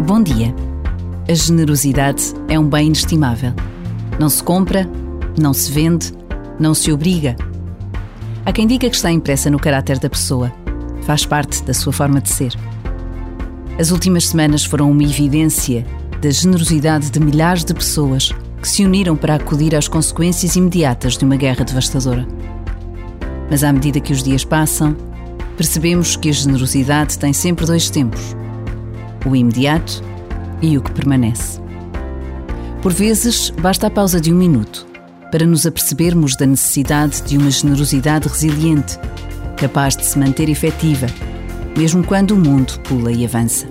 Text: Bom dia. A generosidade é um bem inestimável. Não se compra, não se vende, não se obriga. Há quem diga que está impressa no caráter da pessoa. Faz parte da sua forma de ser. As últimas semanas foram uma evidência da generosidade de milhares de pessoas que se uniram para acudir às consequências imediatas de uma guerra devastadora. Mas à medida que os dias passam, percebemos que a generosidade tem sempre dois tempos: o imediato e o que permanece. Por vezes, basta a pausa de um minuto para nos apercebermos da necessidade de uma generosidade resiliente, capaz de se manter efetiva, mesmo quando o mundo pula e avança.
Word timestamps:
Bom 0.00 0.22
dia. 0.22 0.54
A 1.26 1.32
generosidade 1.32 2.34
é 2.48 2.58
um 2.58 2.68
bem 2.68 2.88
inestimável. 2.88 3.54
Não 4.20 4.28
se 4.28 4.42
compra, 4.42 4.86
não 5.40 5.54
se 5.54 5.72
vende, 5.72 6.12
não 6.60 6.74
se 6.74 6.92
obriga. 6.92 7.34
Há 8.44 8.52
quem 8.52 8.66
diga 8.66 8.90
que 8.90 8.96
está 8.96 9.10
impressa 9.10 9.48
no 9.48 9.58
caráter 9.58 9.98
da 9.98 10.10
pessoa. 10.10 10.52
Faz 11.04 11.24
parte 11.24 11.62
da 11.62 11.72
sua 11.72 11.90
forma 11.90 12.20
de 12.20 12.28
ser. 12.28 12.52
As 13.78 13.90
últimas 13.90 14.28
semanas 14.28 14.62
foram 14.62 14.90
uma 14.90 15.02
evidência 15.02 15.86
da 16.20 16.30
generosidade 16.30 17.10
de 17.10 17.18
milhares 17.18 17.64
de 17.64 17.72
pessoas 17.72 18.30
que 18.60 18.68
se 18.68 18.84
uniram 18.84 19.16
para 19.16 19.36
acudir 19.36 19.74
às 19.74 19.88
consequências 19.88 20.54
imediatas 20.54 21.16
de 21.16 21.24
uma 21.24 21.36
guerra 21.36 21.64
devastadora. 21.64 22.26
Mas 23.50 23.64
à 23.64 23.72
medida 23.72 24.00
que 24.00 24.12
os 24.12 24.22
dias 24.22 24.44
passam, 24.44 24.94
percebemos 25.56 26.14
que 26.14 26.28
a 26.28 26.32
generosidade 26.32 27.18
tem 27.18 27.32
sempre 27.32 27.64
dois 27.64 27.88
tempos: 27.88 28.36
o 29.26 29.34
imediato 29.34 30.02
e 30.60 30.76
o 30.78 30.82
que 30.82 30.92
permanece. 30.92 31.60
Por 32.82 32.92
vezes, 32.92 33.50
basta 33.50 33.86
a 33.86 33.90
pausa 33.90 34.20
de 34.20 34.32
um 34.32 34.36
minuto 34.36 34.86
para 35.30 35.46
nos 35.46 35.66
apercebermos 35.66 36.36
da 36.36 36.46
necessidade 36.46 37.22
de 37.22 37.36
uma 37.36 37.50
generosidade 37.50 38.28
resiliente, 38.28 38.98
capaz 39.56 39.96
de 39.96 40.06
se 40.06 40.18
manter 40.18 40.48
efetiva, 40.48 41.06
mesmo 41.76 42.04
quando 42.04 42.32
o 42.32 42.36
mundo 42.36 42.78
pula 42.80 43.10
e 43.10 43.24
avança. 43.24 43.66